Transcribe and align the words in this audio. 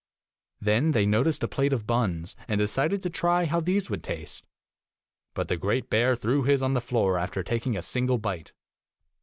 Then 0.59 0.93
they 0.93 1.05
noticed 1.05 1.43
a 1.43 1.47
plate 1.47 1.71
of 1.73 1.85
buns, 1.85 2.35
and 2.47 2.57
decided 2.57 3.03
to 3.03 3.09
try 3.11 3.45
how 3.45 3.59
these 3.59 3.87
would 3.87 4.03
taste; 4.03 4.47
but 5.35 5.47
the 5.47 5.57
great 5.57 5.91
bear 5.91 6.15
threw 6.15 6.41
his 6.41 6.63
on 6.63 6.73
the 6.73 6.81
floor 6.81 7.19
after 7.19 7.43
taking 7.43 7.77
a 7.77 7.83
single 7.83 8.17
bite. 8.17 8.51